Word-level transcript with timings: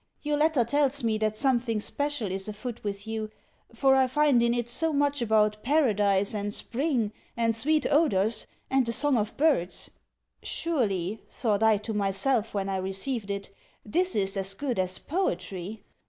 Your 0.23 0.35
letter 0.37 0.65
tells 0.65 1.03
me 1.03 1.19
that 1.19 1.37
something 1.37 1.79
special 1.79 2.31
is 2.31 2.47
afoot 2.47 2.83
with 2.83 3.05
you, 3.05 3.29
for 3.71 3.95
I 3.95 4.07
find 4.07 4.41
in 4.41 4.51
it 4.51 4.67
so 4.67 4.91
much 4.93 5.21
about 5.21 5.61
paradise 5.61 6.33
and 6.33 6.51
spring 6.51 7.11
and 7.37 7.55
sweet 7.55 7.85
odours 7.85 8.47
and 8.71 8.83
the 8.83 8.93
songs 8.93 9.19
of 9.19 9.37
birds. 9.37 9.91
Surely, 10.41 11.21
thought 11.29 11.61
I 11.61 11.77
to 11.77 11.93
myself 11.93 12.51
when 12.55 12.67
I 12.67 12.77
received 12.77 13.29
it, 13.29 13.51
this 13.85 14.15
is 14.15 14.35
as 14.35 14.55
good 14.55 14.79
as 14.79 14.97
poetry! 14.97 15.83